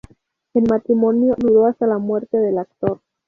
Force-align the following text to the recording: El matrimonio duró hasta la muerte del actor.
El 0.55 0.63
matrimonio 0.67 1.35
duró 1.37 1.67
hasta 1.67 1.85
la 1.85 1.99
muerte 1.99 2.39
del 2.39 2.57
actor. 2.57 3.01